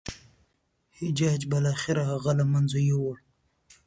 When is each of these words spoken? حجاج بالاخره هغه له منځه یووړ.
حجاج 0.97 1.41
بالاخره 1.51 2.03
هغه 2.11 2.31
له 2.39 2.45
منځه 2.53 2.77
یووړ. 2.89 3.17